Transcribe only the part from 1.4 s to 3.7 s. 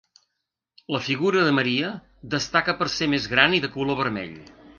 de Maria destaca per ser més gran i